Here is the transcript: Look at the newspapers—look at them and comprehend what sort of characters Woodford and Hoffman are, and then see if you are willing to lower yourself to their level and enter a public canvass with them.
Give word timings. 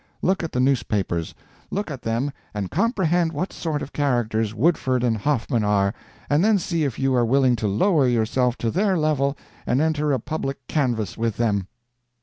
Look 0.23 0.41
at 0.41 0.51
the 0.51 0.59
newspapers—look 0.59 1.91
at 1.91 2.01
them 2.01 2.31
and 2.55 2.71
comprehend 2.71 3.33
what 3.33 3.53
sort 3.53 3.83
of 3.83 3.93
characters 3.93 4.51
Woodford 4.51 5.03
and 5.03 5.15
Hoffman 5.15 5.63
are, 5.63 5.93
and 6.27 6.43
then 6.43 6.57
see 6.57 6.83
if 6.85 6.97
you 6.97 7.13
are 7.13 7.23
willing 7.23 7.55
to 7.57 7.67
lower 7.67 8.07
yourself 8.07 8.57
to 8.65 8.71
their 8.71 8.97
level 8.97 9.37
and 9.67 9.79
enter 9.79 10.11
a 10.11 10.17
public 10.17 10.65
canvass 10.67 11.19
with 11.19 11.37
them. 11.37 11.67